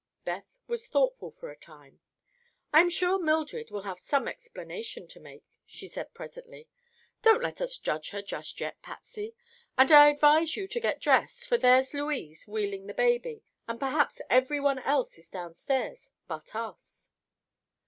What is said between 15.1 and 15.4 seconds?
is